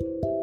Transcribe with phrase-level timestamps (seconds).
[0.00, 0.33] Thank you.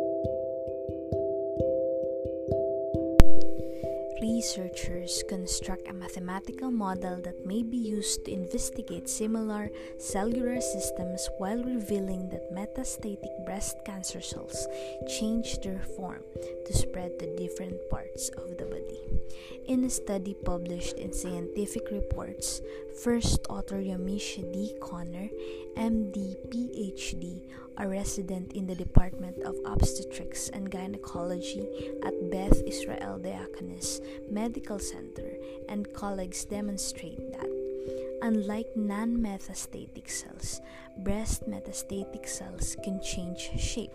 [4.22, 11.64] Researchers construct a mathematical model that may be used to investigate similar cellular systems while
[11.64, 14.68] revealing that metastatic breast cancer cells
[15.18, 16.22] change their form
[16.68, 19.02] to spread to different parts of the body.
[19.66, 22.62] In a study published in Scientific Reports,
[23.04, 24.76] first author Yamicia D.
[24.82, 25.30] Connor,
[25.78, 27.42] MD, PhD,
[27.78, 31.66] a resident in the Department of Obstetrics and Gynecology
[32.04, 34.00] at Beth Israel Deaconess
[34.30, 35.36] Medical Center,
[35.68, 37.52] and colleagues demonstrate that,
[38.22, 40.62] unlike non metastatic cells,
[41.04, 43.92] breast metastatic cells can change shape,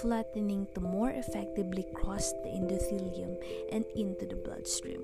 [0.00, 3.34] flattening to more effectively cross the endothelium
[3.72, 5.02] and into the bloodstream.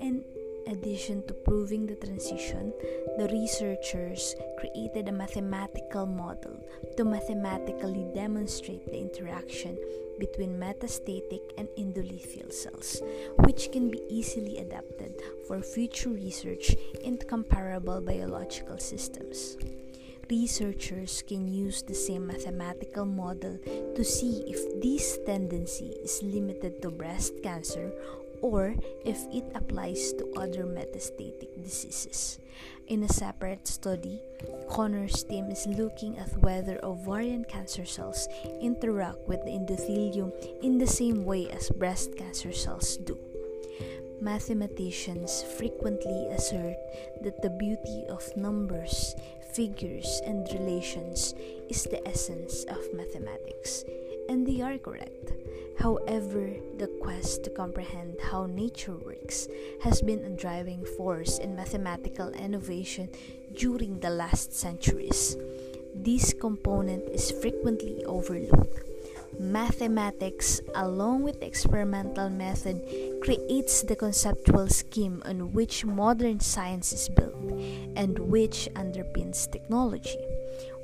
[0.00, 0.24] And
[0.66, 2.72] addition to proving the transition,
[3.18, 6.58] the researchers created a mathematical model
[6.96, 9.78] to mathematically demonstrate the interaction
[10.18, 13.02] between metastatic and endothelial cells,
[13.40, 15.14] which can be easily adapted
[15.46, 19.56] for future research in comparable biological systems.
[20.30, 23.58] Researchers can use the same mathematical model
[23.94, 27.92] to see if this tendency is limited to breast cancer
[28.44, 28.76] or
[29.08, 32.38] if it applies to other metastatic diseases.
[32.88, 34.20] In a separate study,
[34.68, 38.28] Connor's team is looking at whether ovarian cancer cells
[38.60, 40.28] interact with the endothelium
[40.60, 43.16] in the same way as breast cancer cells do.
[44.20, 46.76] Mathematicians frequently assert
[47.22, 49.16] that the beauty of numbers,
[49.54, 51.34] figures, and relations
[51.70, 53.84] is the essence of mathematics,
[54.28, 55.33] and they are correct.
[55.78, 59.48] However, the quest to comprehend how nature works
[59.82, 63.10] has been a driving force in mathematical innovation
[63.54, 65.36] during the last centuries.
[65.94, 68.80] This component is frequently overlooked.
[69.38, 72.80] Mathematics, along with the experimental method,
[73.22, 77.34] creates the conceptual scheme on which modern science is built
[77.96, 80.18] and which underpins technology,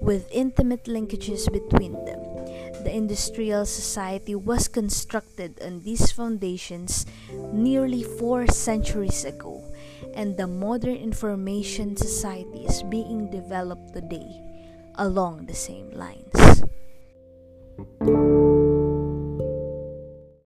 [0.01, 2.30] with intimate linkages between them
[2.85, 7.07] the industrial society was constructed on these foundations
[7.53, 9.65] nearly four centuries ago,
[10.15, 14.41] and the modern information society is being developed today
[14.97, 16.63] along the same lines.